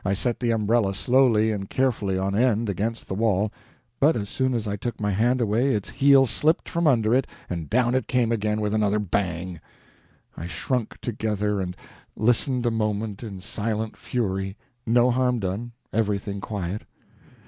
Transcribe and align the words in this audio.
I 0.03 0.13
set 0.15 0.39
the 0.39 0.49
umbrella 0.49 0.95
slowly 0.95 1.51
and 1.51 1.69
carefully 1.69 2.17
on 2.17 2.33
end 2.33 2.69
against 2.71 3.07
the 3.07 3.13
wall, 3.13 3.51
but 3.99 4.15
as 4.15 4.29
soon 4.29 4.55
as 4.55 4.67
I 4.67 4.75
took 4.75 4.99
my 4.99 5.11
hand 5.11 5.39
away, 5.39 5.75
its 5.75 5.89
heel 5.89 6.25
slipped 6.25 6.67
from 6.67 6.87
under 6.87 7.13
it, 7.13 7.27
and 7.51 7.69
down 7.69 7.93
it 7.93 8.07
came 8.07 8.31
again 8.31 8.59
with 8.61 8.73
another 8.73 8.97
bang. 8.97 9.59
I 10.35 10.47
shrunk 10.47 10.99
together 11.01 11.61
and 11.61 11.77
listened 12.15 12.65
a 12.65 12.71
moment 12.71 13.21
in 13.21 13.41
silent 13.41 13.95
fury 13.95 14.57
no 14.87 15.11
harm 15.11 15.37
done, 15.37 15.71
everything 15.93 16.41
quiet. 16.41 16.81